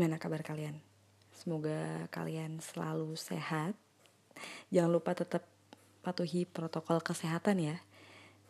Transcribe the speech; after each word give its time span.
Gimana 0.00 0.16
kabar 0.16 0.40
kalian? 0.40 0.80
Semoga 1.36 2.08
kalian 2.08 2.56
selalu 2.64 3.20
sehat. 3.20 3.76
Jangan 4.72 4.96
lupa 4.96 5.12
tetap 5.12 5.44
patuhi 6.00 6.48
protokol 6.48 7.04
kesehatan 7.04 7.60
ya. 7.60 7.76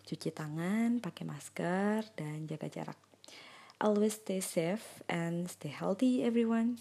Cuci 0.07 0.31
tangan, 0.31 1.03
pakai 1.03 1.27
masker, 1.27 2.07
dan 2.15 2.47
jaga 2.47 2.71
jarak. 2.71 2.95
Always 3.83 4.23
stay 4.23 4.39
safe 4.39 5.03
and 5.11 5.51
stay 5.51 5.75
healthy 5.75 6.23
everyone. 6.23 6.79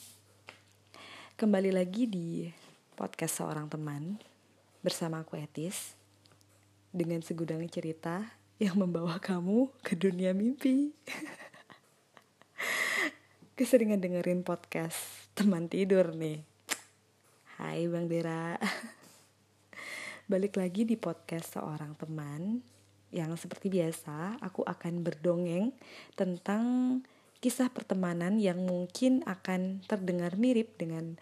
Kembali 1.34 1.74
lagi 1.74 2.06
di 2.06 2.46
podcast 2.94 3.42
seorang 3.42 3.74
teman 3.74 4.22
bersama 4.86 5.26
aku 5.26 5.34
Etis 5.42 5.98
dengan 6.94 7.26
segudang 7.26 7.66
cerita 7.74 8.22
yang 8.62 8.78
membawa 8.78 9.18
kamu 9.18 9.74
ke 9.82 9.98
dunia 9.98 10.30
mimpi. 10.38 10.94
Keseringan 13.60 14.00
dengerin 14.00 14.48
podcast 14.48 14.96
teman 15.36 15.68
tidur 15.68 16.16
nih. 16.16 16.40
Hai 17.60 17.92
Bang 17.92 18.08
Dera. 18.08 18.56
Balik 20.32 20.56
lagi 20.56 20.88
di 20.88 20.96
podcast 20.96 21.60
seorang 21.60 21.92
teman 22.00 22.64
yang 23.12 23.36
seperti 23.36 23.68
biasa 23.68 24.40
aku 24.40 24.64
akan 24.64 25.04
berdongeng 25.04 25.76
tentang 26.16 26.64
kisah 27.44 27.68
pertemanan 27.68 28.40
yang 28.40 28.64
mungkin 28.64 29.28
akan 29.28 29.84
terdengar 29.92 30.40
mirip 30.40 30.80
dengan 30.80 31.20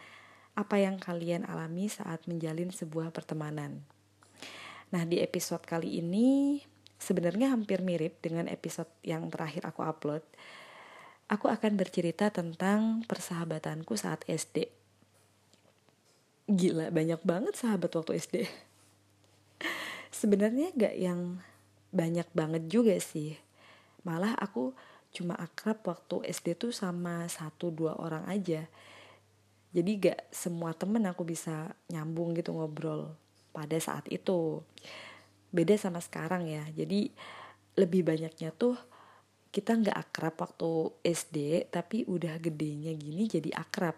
apa 0.54 0.78
yang 0.78 1.02
kalian 1.02 1.42
alami 1.42 1.90
saat 1.90 2.22
menjalin 2.30 2.70
sebuah 2.70 3.10
pertemanan. 3.18 3.82
Nah, 4.94 5.10
di 5.10 5.26
episode 5.26 5.66
kali 5.66 6.06
ini 6.06 6.62
sebenarnya 7.02 7.50
hampir 7.50 7.82
mirip 7.82 8.22
dengan 8.22 8.46
episode 8.46 8.94
yang 9.02 9.26
terakhir 9.34 9.66
aku 9.66 9.82
upload. 9.82 10.22
Aku 11.28 11.52
akan 11.52 11.76
bercerita 11.76 12.32
tentang 12.32 13.04
persahabatanku 13.04 14.00
saat 14.00 14.24
SD. 14.32 14.72
Gila, 16.48 16.88
banyak 16.88 17.20
banget 17.28 17.60
sahabat 17.60 17.92
waktu 17.92 18.16
SD. 18.16 18.36
Sebenarnya 20.24 20.72
gak 20.72 20.96
yang 20.96 21.44
banyak 21.92 22.32
banget 22.32 22.72
juga 22.72 22.96
sih. 23.04 23.36
Malah 24.08 24.40
aku 24.40 24.72
cuma 25.12 25.36
akrab 25.36 25.84
waktu 25.84 26.32
SD 26.32 26.56
tuh 26.56 26.72
sama 26.72 27.28
satu 27.28 27.76
dua 27.76 28.00
orang 28.00 28.24
aja. 28.32 28.64
Jadi 29.76 29.92
gak 30.00 30.32
semua 30.32 30.72
temen 30.72 31.04
aku 31.12 31.28
bisa 31.28 31.76
nyambung 31.92 32.40
gitu 32.40 32.56
ngobrol 32.56 33.12
pada 33.52 33.76
saat 33.84 34.08
itu. 34.08 34.64
Beda 35.52 35.76
sama 35.76 36.00
sekarang 36.00 36.48
ya. 36.48 36.64
Jadi 36.72 37.12
lebih 37.76 38.08
banyaknya 38.08 38.56
tuh 38.56 38.80
kita 39.52 39.74
nggak 39.74 39.98
akrab 39.98 40.36
waktu 40.38 40.72
SD 41.04 41.68
tapi 41.72 42.04
udah 42.06 42.36
gedenya 42.38 42.92
gini 42.94 43.26
jadi 43.26 43.52
akrab. 43.56 43.96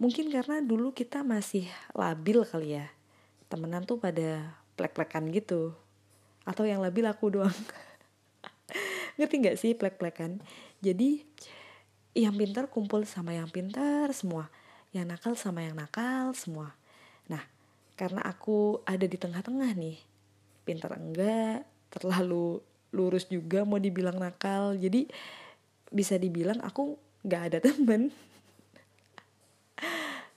Mungkin 0.00 0.32
karena 0.32 0.64
dulu 0.64 0.96
kita 0.96 1.20
masih 1.20 1.68
labil 1.92 2.40
kali 2.48 2.80
ya. 2.80 2.88
Temenan 3.52 3.84
tuh 3.84 4.00
pada 4.00 4.56
plek-plekan 4.80 5.28
gitu. 5.28 5.76
Atau 6.48 6.64
yang 6.64 6.80
labil 6.80 7.04
aku 7.04 7.36
doang. 7.36 7.52
Ngerti 9.20 9.34
nggak 9.44 9.58
sih 9.60 9.76
plek-plekan? 9.76 10.40
Jadi 10.80 11.20
yang 12.16 12.32
pintar 12.32 12.72
kumpul 12.72 13.04
sama 13.04 13.36
yang 13.36 13.52
pintar 13.52 14.08
semua. 14.16 14.48
Yang 14.96 15.06
nakal 15.12 15.34
sama 15.36 15.60
yang 15.68 15.76
nakal 15.76 16.32
semua. 16.32 16.72
Nah 17.28 17.44
karena 18.00 18.24
aku 18.24 18.80
ada 18.88 19.04
di 19.04 19.20
tengah-tengah 19.20 19.76
nih. 19.76 20.00
Pintar 20.64 20.96
enggak 20.96 21.68
terlalu 21.92 22.64
lurus 22.90 23.26
juga 23.30 23.62
mau 23.66 23.78
dibilang 23.78 24.18
nakal. 24.18 24.74
Jadi 24.78 25.10
bisa 25.90 26.14
dibilang 26.16 26.62
aku 26.62 26.94
nggak 27.26 27.42
ada 27.52 27.58
temen. 27.66 28.14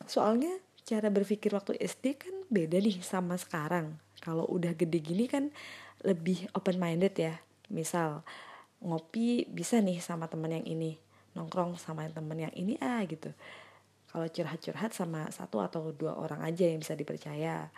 Soalnya 0.09 0.59
cara 0.83 1.07
berpikir 1.07 1.55
waktu 1.55 1.79
SD 1.79 2.19
kan 2.19 2.35
beda 2.51 2.77
nih 2.79 2.99
sama 3.01 3.39
sekarang. 3.39 3.95
Kalau 4.19 4.47
udah 4.47 4.75
gede 4.75 4.99
gini 4.99 5.25
kan 5.27 5.51
lebih 6.03 6.47
open 6.55 6.77
minded 6.79 7.15
ya. 7.15 7.39
Misal 7.71 8.23
ngopi 8.83 9.47
bisa 9.47 9.79
nih 9.79 10.03
sama 10.03 10.27
temen 10.27 10.51
yang 10.51 10.67
ini. 10.67 10.99
Nongkrong 11.33 11.79
sama 11.79 12.05
temen 12.11 12.37
yang 12.37 12.53
ini 12.53 12.77
ah 12.83 13.01
gitu. 13.07 13.31
Kalau 14.13 14.29
curhat-curhat 14.29 14.93
sama 14.93 15.25
satu 15.33 15.57
atau 15.57 15.89
dua 15.89 16.13
orang 16.13 16.45
aja 16.45 16.69
yang 16.69 16.83
bisa 16.83 16.93
dipercaya. 16.93 17.73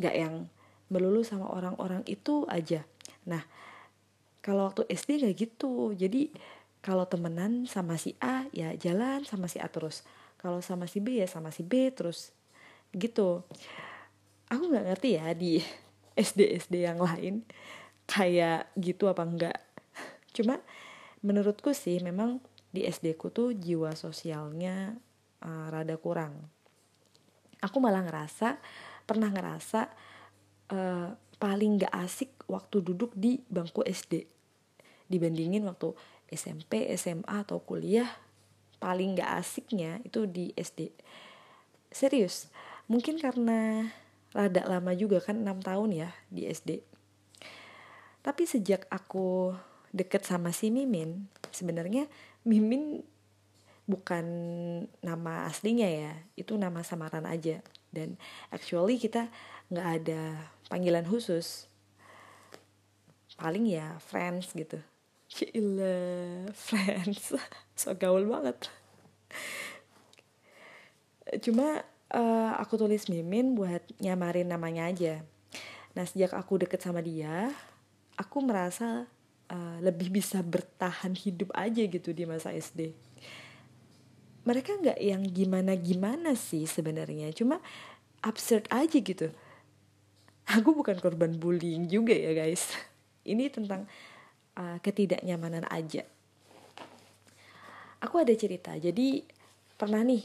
Nggak 0.00 0.14
yang 0.16 0.34
melulu 0.90 1.22
sama 1.22 1.46
orang-orang 1.52 2.02
itu 2.10 2.42
aja. 2.50 2.82
Nah 3.28 3.46
kalau 4.46 4.70
waktu 4.70 4.86
SD 4.86 5.26
kayak 5.26 5.36
gitu. 5.42 5.90
Jadi 5.98 6.30
kalau 6.78 7.02
temenan 7.10 7.66
sama 7.66 7.98
si 7.98 8.14
A 8.22 8.46
ya 8.54 8.78
jalan 8.78 9.26
sama 9.26 9.50
si 9.50 9.58
A 9.58 9.66
terus. 9.66 10.06
Kalau 10.38 10.62
sama 10.62 10.86
si 10.86 11.02
B 11.02 11.18
ya 11.18 11.26
sama 11.26 11.50
si 11.50 11.66
B 11.66 11.90
terus. 11.90 12.30
Gitu. 12.94 13.42
Aku 14.46 14.70
nggak 14.70 14.86
ngerti 14.94 15.18
ya 15.18 15.34
di 15.34 15.58
SD 16.30 16.62
SD 16.62 16.86
yang 16.86 17.02
lain 17.02 17.42
kayak 18.06 18.70
gitu 18.78 19.10
apa 19.10 19.26
enggak 19.26 19.58
cuma 20.30 20.62
menurutku 21.26 21.74
sih 21.74 21.98
memang 21.98 22.38
di 22.70 22.86
SD 22.86 23.18
ku 23.18 23.34
tuh 23.34 23.50
jiwa 23.50 23.98
sosialnya 23.98 24.94
uh, 25.42 25.66
rada 25.74 25.98
kurang. 25.98 26.38
Aku 27.58 27.82
malah 27.82 28.06
ngerasa 28.06 28.62
pernah 29.10 29.32
ngerasa 29.34 29.90
uh, 30.70 31.10
paling 31.40 31.82
gak 31.82 31.94
asik 31.98 32.30
waktu 32.46 32.84
duduk 32.84 33.10
di 33.16 33.42
bangku 33.50 33.82
SD 33.82 34.35
dibandingin 35.06 35.66
waktu 35.66 35.94
SMP, 36.30 36.90
SMA 36.98 37.46
atau 37.46 37.62
kuliah 37.62 38.10
paling 38.82 39.16
gak 39.16 39.40
asiknya 39.40 40.02
itu 40.02 40.26
di 40.26 40.52
SD. 40.58 40.92
Serius, 41.88 42.50
mungkin 42.90 43.16
karena 43.16 43.88
rada 44.34 44.62
lama 44.68 44.92
juga 44.92 45.22
kan 45.22 45.38
6 45.38 45.64
tahun 45.64 45.90
ya 45.94 46.10
di 46.28 46.44
SD. 46.50 46.82
Tapi 48.20 48.42
sejak 48.42 48.84
aku 48.90 49.54
deket 49.94 50.26
sama 50.26 50.50
si 50.50 50.68
Mimin, 50.68 51.30
sebenarnya 51.54 52.10
Mimin 52.42 53.06
bukan 53.86 54.26
nama 54.98 55.46
aslinya 55.46 55.86
ya, 55.86 56.12
itu 56.34 56.58
nama 56.58 56.82
samaran 56.82 57.24
aja. 57.24 57.62
Dan 57.94 58.18
actually 58.50 58.98
kita 58.98 59.30
nggak 59.70 59.88
ada 60.02 60.50
panggilan 60.66 61.06
khusus. 61.06 61.70
Paling 63.38 63.70
ya 63.70 63.96
friends 64.02 64.52
gitu 64.52 64.82
Gila, 65.52 65.96
friends. 66.56 67.36
So 67.76 67.92
gaul 67.92 68.24
banget. 68.24 68.72
Cuma 71.44 71.84
uh, 72.08 72.56
aku 72.56 72.80
tulis 72.80 73.04
Mimin 73.12 73.52
buat 73.52 73.84
nyamarin 74.00 74.48
namanya 74.48 74.88
aja. 74.88 75.20
Nah, 75.92 76.08
sejak 76.08 76.32
aku 76.32 76.64
deket 76.64 76.80
sama 76.80 77.04
dia, 77.04 77.52
aku 78.16 78.40
merasa 78.40 79.04
uh, 79.52 79.76
lebih 79.84 80.08
bisa 80.08 80.40
bertahan 80.40 81.12
hidup 81.12 81.52
aja 81.52 81.84
gitu 81.84 82.16
di 82.16 82.24
masa 82.24 82.56
SD. 82.56 82.96
Mereka 84.48 84.80
nggak 84.80 85.00
yang 85.04 85.20
gimana-gimana 85.28 86.32
sih 86.32 86.64
sebenarnya, 86.64 87.28
cuma 87.36 87.60
absurd 88.24 88.64
aja 88.72 88.96
gitu. 88.96 89.28
Aku 90.48 90.72
bukan 90.72 90.96
korban 90.96 91.36
bullying 91.36 91.92
juga 91.92 92.16
ya 92.16 92.32
guys. 92.32 92.72
Ini 93.36 93.52
tentang 93.52 93.84
uh, 94.56 94.78
ketidaknyamanan 94.80 95.64
aja. 95.68 96.04
Aku 98.02 98.20
ada 98.20 98.32
cerita, 98.36 98.76
jadi 98.76 99.24
pernah 99.80 100.04
nih 100.04 100.24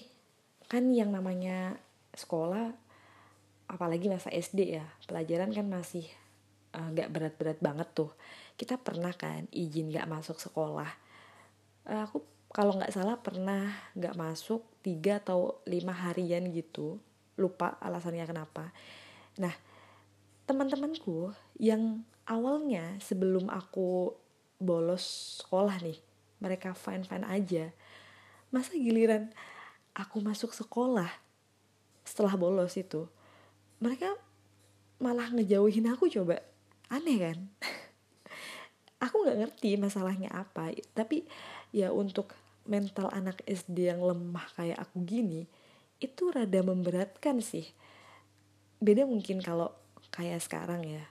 kan 0.68 0.88
yang 0.92 1.12
namanya 1.12 1.80
sekolah, 2.16 2.72
apalagi 3.72 4.12
masa 4.12 4.32
SD 4.32 4.80
ya, 4.80 4.86
pelajaran 5.08 5.52
kan 5.56 5.68
masih 5.68 6.04
uh, 6.76 6.92
gak 6.92 7.12
berat-berat 7.12 7.60
banget 7.64 7.88
tuh. 7.96 8.12
Kita 8.60 8.76
pernah 8.76 9.16
kan 9.16 9.48
izin 9.52 9.92
gak 9.92 10.08
masuk 10.08 10.40
sekolah. 10.40 10.92
Uh, 11.88 12.04
aku 12.04 12.24
kalau 12.52 12.76
nggak 12.76 12.92
salah 12.92 13.16
pernah 13.16 13.72
nggak 13.96 14.16
masuk 14.20 14.68
tiga 14.84 15.24
atau 15.24 15.64
lima 15.64 15.96
harian 15.96 16.52
gitu 16.52 17.00
lupa 17.40 17.80
alasannya 17.80 18.28
kenapa 18.28 18.76
nah 19.40 19.56
teman-temanku 20.44 21.32
yang 21.56 22.04
awalnya 22.28 23.00
sebelum 23.00 23.48
aku 23.48 24.12
bolos 24.62 25.04
sekolah 25.42 25.82
nih. 25.82 25.98
Mereka 26.38 26.78
fine 26.78 27.04
fine 27.04 27.26
aja. 27.26 27.74
Masa 28.54 28.78
giliran 28.78 29.34
aku 29.98 30.22
masuk 30.24 30.54
sekolah 30.56 31.10
setelah 32.06 32.34
bolos 32.40 32.78
itu 32.80 33.10
mereka 33.82 34.14
malah 35.02 35.34
ngejauhin 35.34 35.90
aku 35.90 36.06
coba. 36.08 36.38
Aneh 36.94 37.18
kan? 37.18 37.38
Aku 39.10 39.26
nggak 39.26 39.42
ngerti 39.42 39.82
masalahnya 39.82 40.30
apa. 40.30 40.70
Tapi 40.94 41.26
ya 41.74 41.90
untuk 41.90 42.38
mental 42.70 43.10
anak 43.10 43.42
SD 43.50 43.90
yang 43.90 44.06
lemah 44.06 44.46
kayak 44.54 44.78
aku 44.78 45.02
gini 45.02 45.50
itu 45.98 46.30
rada 46.30 46.62
memberatkan 46.62 47.42
sih. 47.42 47.66
Beda 48.78 49.10
mungkin 49.10 49.42
kalau 49.42 49.74
kayak 50.14 50.46
sekarang 50.46 50.86
ya. 50.86 51.02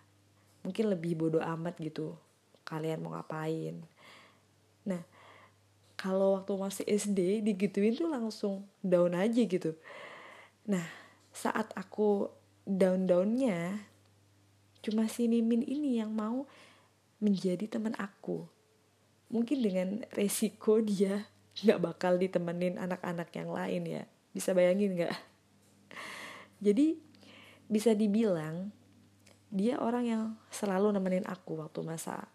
Mungkin 0.63 0.95
lebih 0.95 1.19
bodoh 1.19 1.43
amat 1.43 1.75
gitu 1.83 2.15
kalian 2.71 3.03
mau 3.03 3.19
ngapain. 3.19 3.83
Nah 4.87 5.03
kalau 5.99 6.39
waktu 6.39 6.55
masih 6.55 6.87
SD 6.87 7.43
digituin 7.43 7.99
tuh 7.99 8.07
langsung 8.07 8.65
down 8.81 9.13
aja 9.19 9.43
gitu. 9.43 9.75
Nah 10.71 10.87
saat 11.35 11.75
aku 11.75 12.31
down 12.63 13.11
downnya 13.11 13.83
cuma 14.81 15.11
si 15.11 15.29
Mimin 15.29 15.67
ini 15.67 16.01
yang 16.01 16.15
mau 16.15 16.47
menjadi 17.21 17.67
teman 17.69 17.93
aku. 17.99 18.49
Mungkin 19.29 19.59
dengan 19.61 19.89
resiko 20.17 20.81
dia 20.81 21.29
nggak 21.61 21.83
bakal 21.83 22.17
ditemenin 22.17 22.81
anak-anak 22.81 23.29
yang 23.37 23.51
lain 23.53 23.83
ya. 23.85 24.03
Bisa 24.33 24.57
bayangin 24.57 24.97
nggak? 24.97 25.15
Jadi 26.65 26.97
bisa 27.71 27.93
dibilang 27.95 28.73
dia 29.51 29.79
orang 29.83 30.05
yang 30.07 30.23
selalu 30.55 30.95
nemenin 30.95 31.27
aku 31.27 31.59
waktu 31.59 31.83
masa 31.83 32.31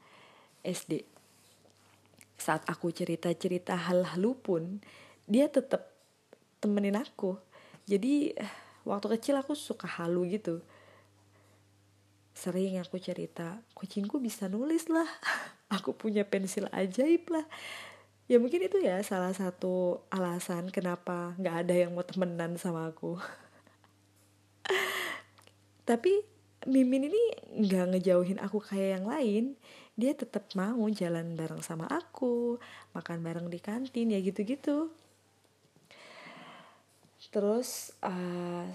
SD 0.65 1.05
saat 2.35 2.67
aku 2.67 2.91
cerita-cerita 2.91 3.73
hal-halu 3.73 4.35
pun 4.35 4.83
dia 5.25 5.47
tetap 5.47 5.95
temenin 6.59 6.99
aku. 6.99 7.39
Jadi 7.87 8.35
waktu 8.83 9.07
kecil 9.17 9.39
aku 9.39 9.55
suka 9.55 9.87
halu 9.87 10.27
gitu. 10.29 10.61
Sering 12.35 12.77
aku 12.83 12.99
cerita 12.99 13.63
kucingku 13.73 14.19
bisa 14.19 14.51
nulis 14.51 14.91
lah. 14.91 15.07
Aku 15.81 15.97
punya 15.97 16.21
pensil 16.21 16.69
ajaib 16.69 17.25
lah. 17.33 17.41
Ya 18.29 18.37
mungkin 18.37 18.61
itu 18.61 18.77
ya 18.77 19.01
salah 19.01 19.33
satu 19.33 20.05
alasan 20.13 20.69
kenapa 20.69 21.33
nggak 21.41 21.55
ada 21.65 21.73
yang 21.73 21.97
mau 21.97 22.05
temenan 22.05 22.53
sama 22.61 22.93
aku. 22.93 23.17
Tapi 25.89 26.21
Mimin 26.69 27.09
ini 27.09 27.23
nggak 27.65 27.97
ngejauhin 27.97 28.37
aku 28.37 28.61
kayak 28.61 29.01
yang 29.01 29.05
lain 29.09 29.45
dia 29.95 30.11
tetap 30.11 30.51
mau 30.59 30.83
jalan 30.91 31.39
bareng 31.39 31.63
sama 31.63 31.87
aku 31.87 32.59
makan 32.91 33.23
bareng 33.23 33.47
di 33.47 33.59
kantin 33.63 34.11
ya 34.11 34.19
gitu-gitu. 34.19 34.91
Terus 37.31 37.95
uh, 38.03 38.67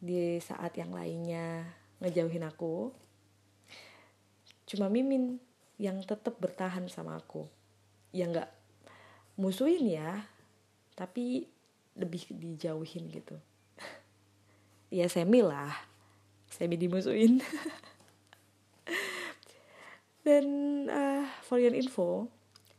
di 0.00 0.40
saat 0.40 0.72
yang 0.80 0.96
lainnya 0.96 1.68
ngejauhin 2.00 2.44
aku 2.48 2.92
cuma 4.68 4.88
Mimin 4.92 5.40
yang 5.76 6.00
tetap 6.04 6.40
bertahan 6.40 6.88
sama 6.88 7.20
aku. 7.20 7.44
Ya 8.12 8.24
nggak 8.28 8.48
musuhin 9.36 9.84
ya 9.84 10.24
tapi 10.96 11.44
lebih 11.92 12.24
dijauhin 12.32 13.12
gitu. 13.12 13.36
Ya 14.88 15.04
semi 15.04 15.44
lah 15.44 15.76
semi 16.48 16.80
dimusuhin 16.80 17.44
dan 20.28 20.44
uh, 20.92 21.24
for 21.40 21.56
your 21.56 21.72
info 21.72 22.28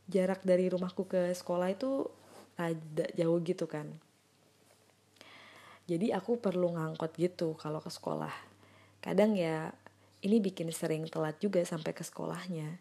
jarak 0.06 0.46
dari 0.46 0.70
rumahku 0.70 1.10
ke 1.10 1.34
sekolah 1.34 1.74
itu 1.74 2.06
ada 2.54 3.06
jauh 3.18 3.38
gitu 3.42 3.66
kan. 3.66 3.90
Jadi 5.90 6.14
aku 6.14 6.38
perlu 6.38 6.70
ngangkot 6.78 7.18
gitu 7.18 7.58
kalau 7.58 7.82
ke 7.82 7.90
sekolah. 7.90 8.30
Kadang 9.02 9.34
ya 9.34 9.74
ini 10.22 10.38
bikin 10.38 10.70
sering 10.70 11.10
telat 11.10 11.42
juga 11.42 11.58
sampai 11.66 11.90
ke 11.90 12.06
sekolahnya. 12.06 12.78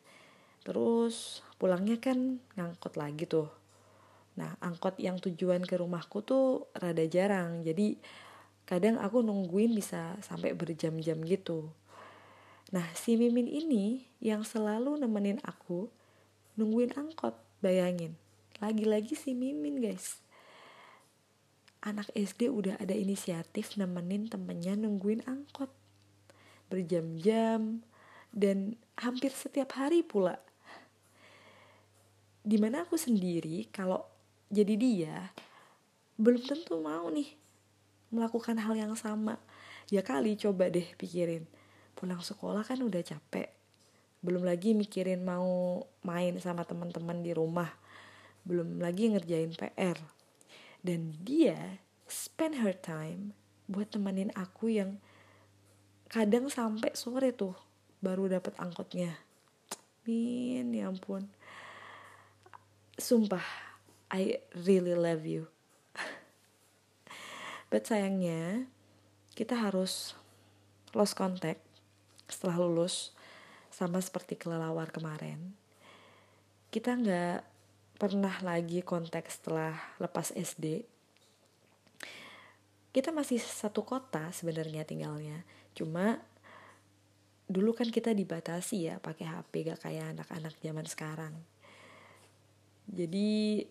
Terus 0.61 1.41
pulangnya 1.57 1.97
kan 1.97 2.37
ngangkot 2.53 2.93
lagi 3.01 3.25
tuh. 3.25 3.49
Nah 4.37 4.53
angkot 4.61 5.01
yang 5.01 5.17
tujuan 5.17 5.65
ke 5.65 5.81
rumahku 5.81 6.21
tuh 6.21 6.69
rada 6.77 7.05
jarang. 7.09 7.65
Jadi 7.65 7.97
kadang 8.69 9.01
aku 9.01 9.25
nungguin 9.25 9.73
bisa 9.73 10.13
sampai 10.21 10.53
berjam-jam 10.53 11.17
gitu 11.25 11.73
nah 12.69 12.85
si 12.93 13.17
Mimin 13.17 13.49
ini 13.49 14.05
yang 14.21 14.45
selalu 14.45 14.99
nemenin 15.01 15.41
aku 15.41 15.89
nungguin 16.59 16.91
angkot 16.93 17.33
bayangin. 17.63 18.19
Lagi-lagi 18.59 19.15
si 19.15 19.31
Mimin 19.31 19.79
guys. 19.79 20.19
Anak 21.79 22.11
SD 22.11 22.51
udah 22.51 22.75
ada 22.75 22.91
inisiatif 22.91 23.79
nemenin 23.79 24.27
temennya 24.27 24.75
nungguin 24.75 25.23
angkot. 25.23 25.71
Berjam-jam 26.67 27.79
dan 28.35 28.75
hampir 28.99 29.31
setiap 29.31 29.79
hari 29.79 30.03
pula. 30.03 30.35
Di 32.43 32.59
mana 32.59 32.83
aku 32.83 32.99
sendiri 32.99 33.71
kalau 33.71 34.03
jadi 34.51 34.75
dia 34.75 35.15
belum 36.19 36.43
tentu 36.43 36.83
mau 36.83 37.07
nih 37.07 37.31
melakukan 38.11 38.59
hal 38.59 38.75
yang 38.75 38.93
sama. 38.99 39.39
Ya 39.87 40.03
kali 40.03 40.35
coba 40.35 40.67
deh 40.67 40.85
pikirin 40.99 41.47
pulang 41.99 42.23
sekolah 42.23 42.63
kan 42.63 42.79
udah 42.79 43.03
capek. 43.03 43.51
Belum 44.23 44.47
lagi 44.47 44.71
mikirin 44.71 45.27
mau 45.27 45.83
main 46.07 46.39
sama 46.39 46.63
teman-teman 46.63 47.19
di 47.19 47.35
rumah. 47.35 47.67
Belum 48.47 48.79
lagi 48.79 49.11
ngerjain 49.11 49.51
PR 49.59 49.99
dan 50.79 51.11
dia 51.27 51.83
spend 52.07 52.63
her 52.63 52.71
time 52.71 53.35
buat 53.67 53.91
temenin 53.91 54.31
aku 54.33 54.71
yang 54.71 54.97
kadang 56.07 56.47
sampai 56.47 56.95
sore 56.95 57.35
tuh 57.35 57.53
baru 57.99 58.31
dapat 58.31 58.55
angkotnya. 58.55 59.19
Min 60.07 60.71
ya 60.71 60.87
ampun. 60.87 61.27
Sumpah 62.95 63.43
I 64.09 64.39
really 64.55 64.95
love 64.95 65.27
you. 65.27 65.51
But 67.69 67.85
sayangnya 67.85 68.71
kita 69.35 69.53
harus 69.53 70.17
lost 70.95 71.13
contact 71.13 71.68
setelah 72.31 72.61
lulus 72.61 73.13
sama 73.69 74.01
seperti 74.01 74.37
kelelawar 74.39 74.89
kemarin 74.89 75.53
kita 76.69 76.93
nggak 76.95 77.41
pernah 77.99 78.33
lagi 78.45 78.79
kontak 78.85 79.27
setelah 79.27 79.75
lepas 79.99 80.31
SD 80.31 80.87
kita 82.89 83.13
masih 83.13 83.37
satu 83.37 83.85
kota 83.85 84.33
sebenarnya 84.33 84.81
tinggalnya. 84.81 85.45
Cuma 85.77 86.17
dulu 87.49 87.73
kan 87.73 87.89
kita 87.89 88.13
dibatasi 88.13 88.89
ya 88.89 88.95
pakai 89.01 89.25
HP 89.25 89.73
gak 89.73 89.81
kayak 89.85 90.17
anak-anak 90.17 90.53
zaman 90.61 90.85
sekarang. 90.89 91.33
Jadi 92.89 93.61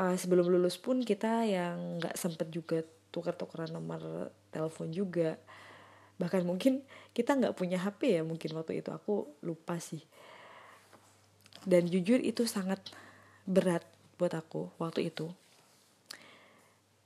uh, 0.00 0.16
sebelum 0.16 0.48
lulus 0.48 0.80
pun 0.80 1.04
kita 1.04 1.44
yang 1.44 2.00
nggak 2.00 2.16
sempet 2.16 2.48
juga 2.48 2.80
tuker-tukeran 3.12 3.72
nomor 3.76 4.32
telepon 4.52 4.88
juga 4.88 5.36
bahkan 6.18 6.42
mungkin 6.42 6.82
kita 7.14 7.38
nggak 7.38 7.54
punya 7.54 7.78
HP 7.78 8.18
ya 8.18 8.22
mungkin 8.26 8.50
waktu 8.58 8.82
itu 8.82 8.90
aku 8.90 9.30
lupa 9.46 9.78
sih. 9.78 10.02
Dan 11.62 11.86
jujur 11.86 12.18
itu 12.18 12.44
sangat 12.44 12.82
berat 13.46 13.86
buat 14.18 14.34
aku 14.34 14.74
waktu 14.82 15.14
itu. 15.14 15.30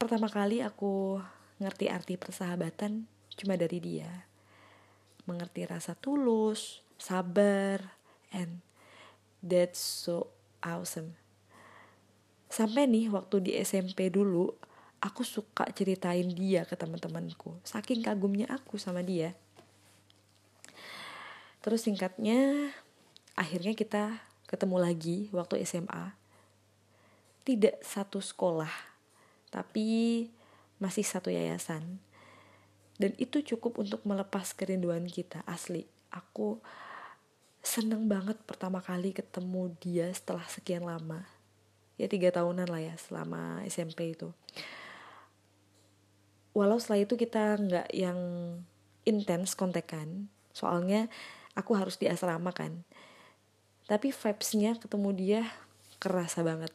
Pertama 0.01 0.27
kali 0.33 0.65
aku 0.65 1.21
ngerti 1.63 1.87
arti 1.93 2.19
persahabatan 2.19 3.07
cuma 3.37 3.55
dari 3.55 3.79
dia. 3.79 4.27
Mengerti 5.29 5.63
rasa 5.69 5.95
tulus 5.95 6.83
sabar 6.99 7.95
and 8.35 8.65
that's 9.45 9.79
so 9.79 10.33
awesome. 10.65 11.15
Sampai 12.49 12.89
nih 12.89 13.13
waktu 13.13 13.45
di 13.45 13.53
SMP 13.61 14.09
dulu 14.09 14.57
aku 15.03 15.27
suka 15.27 15.67
ceritain 15.75 16.31
dia 16.31 16.63
ke 16.63 16.79
teman-temanku 16.79 17.59
saking 17.67 18.01
kagumnya 18.01 18.47
aku 18.49 18.79
sama 18.79 19.03
dia 19.03 19.35
terus 21.61 21.83
singkatnya 21.83 22.71
akhirnya 23.35 23.75
kita 23.75 24.23
ketemu 24.47 24.77
lagi 24.79 25.17
waktu 25.35 25.61
SMA 25.67 26.15
tidak 27.43 27.83
satu 27.83 28.23
sekolah 28.23 28.71
tapi 29.53 30.27
masih 30.83 31.07
satu 31.07 31.31
yayasan. 31.31 32.03
Dan 32.99 33.15
itu 33.23 33.39
cukup 33.45 33.79
untuk 33.79 34.03
melepas 34.03 34.51
kerinduan 34.57 35.07
kita 35.07 35.47
asli. 35.47 35.87
Aku 36.11 36.59
seneng 37.63 38.11
banget 38.11 38.41
pertama 38.43 38.83
kali 38.83 39.15
ketemu 39.15 39.71
dia 39.79 40.11
setelah 40.11 40.43
sekian 40.51 40.83
lama. 40.83 41.23
Ya 42.01 42.11
tiga 42.11 42.35
tahunan 42.35 42.67
lah 42.67 42.83
ya 42.83 42.95
selama 42.99 43.63
SMP 43.71 44.19
itu. 44.19 44.35
Walau 46.53 46.77
setelah 46.77 47.09
itu 47.09 47.17
kita 47.17 47.57
nggak 47.57 47.89
yang 47.97 48.19
intens 49.09 49.57
kontekan, 49.57 50.29
soalnya 50.53 51.09
aku 51.57 51.73
harus 51.73 51.97
di 51.97 52.13
asrama 52.13 52.53
kan. 52.53 52.85
Tapi 53.89 54.13
vibesnya 54.13 54.77
ketemu 54.77 55.11
dia 55.17 55.43
kerasa 55.97 56.45
banget. 56.45 56.71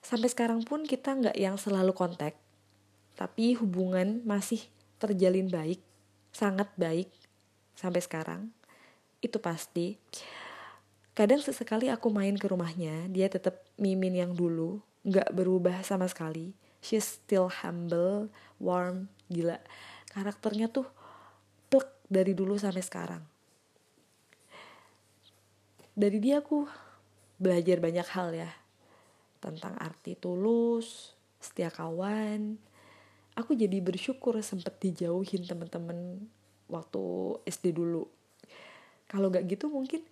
Sampai 0.00 0.32
sekarang 0.32 0.64
pun 0.64 0.88
kita 0.88 1.12
nggak 1.12 1.36
yang 1.36 1.60
selalu 1.60 1.92
kontak. 1.92 2.32
Tapi 3.16 3.56
hubungan 3.56 4.24
masih 4.24 4.64
terjalin 4.96 5.48
baik 5.52 5.80
sangat 6.32 6.68
baik 6.76 7.12
sampai 7.76 8.00
sekarang. 8.00 8.42
Itu 9.20 9.40
pasti. 9.40 9.96
Kadang 11.16 11.40
sesekali 11.40 11.88
aku 11.88 12.12
main 12.12 12.36
ke 12.36 12.44
rumahnya 12.48 13.08
dia 13.08 13.28
tetap 13.28 13.64
mimin 13.80 14.12
yang 14.12 14.32
dulu 14.36 14.84
nggak 15.04 15.32
berubah 15.32 15.80
sama 15.80 16.04
sekali 16.08 16.52
she's 16.82 17.18
still 17.20 17.48
humble 17.48 18.28
warm 18.60 19.10
gila 19.28 19.60
karakternya 20.12 20.68
tuh 20.72 20.86
plek 21.72 21.88
dari 22.08 22.32
dulu 22.32 22.56
sampai 22.56 22.82
sekarang 22.84 23.22
dari 25.96 26.20
dia 26.20 26.44
aku 26.44 26.68
belajar 27.40 27.80
banyak 27.80 28.08
hal 28.12 28.32
ya 28.36 28.52
tentang 29.40 29.76
arti 29.78 30.16
tulus, 30.18 31.14
setia 31.38 31.70
kawan. 31.70 32.58
Aku 33.36 33.52
jadi 33.52 33.78
bersyukur 33.84 34.34
sempet 34.40 34.80
dijauhin 34.80 35.44
temen-temen 35.44 36.24
waktu 36.72 37.02
SD 37.44 37.76
dulu. 37.76 38.08
Kalau 39.06 39.28
gak 39.28 39.44
gitu 39.46 39.68
mungkin 39.68 40.02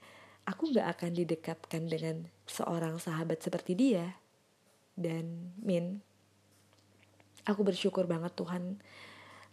aku 0.45 0.71
gak 0.77 1.01
akan 1.01 1.11
didekatkan 1.17 1.89
dengan 1.89 2.29
seorang 2.45 3.01
sahabat 3.01 3.41
seperti 3.41 3.73
dia. 3.75 4.21
Dan 4.95 5.57
Min, 5.59 6.05
aku 7.45 7.61
bersyukur 7.65 8.09
banget 8.09 8.33
Tuhan 8.37 8.81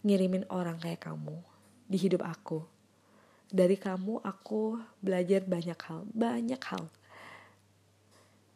ngirimin 0.02 0.48
orang 0.50 0.80
kayak 0.82 1.06
kamu 1.06 1.38
di 1.86 1.98
hidup 2.00 2.24
aku. 2.24 2.64
Dari 3.52 3.76
kamu 3.76 4.24
aku 4.24 4.80
belajar 5.04 5.44
banyak 5.44 5.76
hal, 5.76 6.08
banyak 6.16 6.62
hal. 6.72 6.88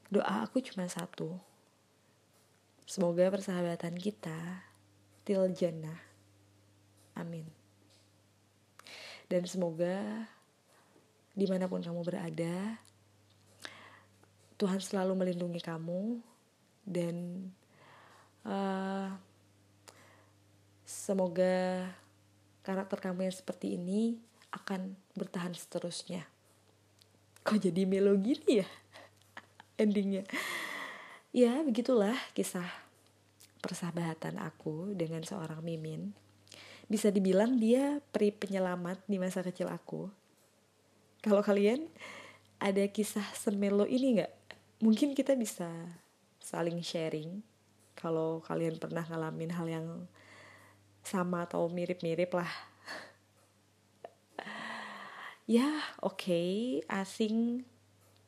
Doa 0.08 0.48
aku 0.48 0.64
cuma 0.64 0.88
satu. 0.88 1.36
Semoga 2.88 3.28
persahabatan 3.28 4.00
kita 4.00 4.64
til 5.28 5.52
jannah. 5.52 6.00
Amin. 7.20 7.44
Dan 9.28 9.44
semoga 9.50 10.30
di 11.36 11.44
mana 11.44 11.68
pun 11.68 11.84
kamu 11.84 12.02
berada 12.08 12.80
Tuhan 14.56 14.80
selalu 14.80 15.20
melindungi 15.20 15.60
kamu 15.60 16.24
dan 16.88 17.50
uh, 18.46 19.10
semoga 20.86 21.90
karakter 22.62 22.98
kamu 23.02 23.30
yang 23.30 23.36
seperti 23.36 23.78
ini 23.78 24.18
akan 24.54 24.96
bertahan 25.18 25.54
seterusnya. 25.54 26.24
Kok 27.46 27.62
jadi 27.62 27.86
melo 27.86 28.16
gini 28.18 28.64
ya? 28.64 28.70
Endingnya. 29.82 30.24
Ya 31.36 31.60
begitulah 31.62 32.16
kisah 32.32 32.66
persahabatan 33.60 34.40
aku 34.40 34.96
dengan 34.96 35.22
seorang 35.26 35.60
mimin. 35.62 36.16
Bisa 36.86 37.10
dibilang 37.10 37.58
dia 37.58 38.00
peri 38.14 38.30
penyelamat 38.30 39.04
di 39.10 39.18
masa 39.18 39.42
kecil 39.42 39.68
aku. 39.70 40.08
Kalau 41.26 41.42
kalian 41.42 41.90
ada 42.62 42.86
kisah 42.90 43.26
semelo 43.34 43.90
ini 43.90 44.22
nggak? 44.22 44.34
Mungkin 44.86 45.18
kita 45.18 45.34
bisa 45.34 45.70
saling 46.38 46.82
sharing 46.86 47.42
kalau 48.06 48.38
kalian 48.46 48.78
pernah 48.78 49.02
ngalamin 49.02 49.50
hal 49.50 49.66
yang 49.66 49.88
sama 51.02 51.50
atau 51.50 51.66
mirip-mirip 51.66 52.30
lah 52.38 52.50
ya 55.58 55.74
oke 56.06 56.22
okay, 56.22 56.86
I 56.86 57.02
think 57.02 57.66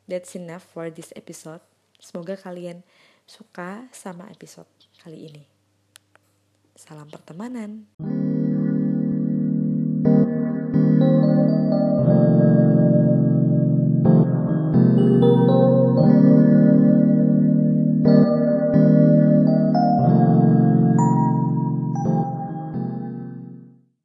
that's 0.10 0.34
enough 0.34 0.64
for 0.64 0.90
this 0.90 1.14
episode. 1.14 1.62
Semoga 2.00 2.40
kalian 2.40 2.82
suka 3.28 3.92
sama 3.92 4.32
episode 4.32 4.70
kali 5.04 5.30
ini. 5.30 5.44
Salam 6.74 7.12
pertemanan. 7.12 7.86